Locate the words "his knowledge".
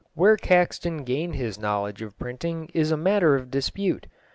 1.35-2.01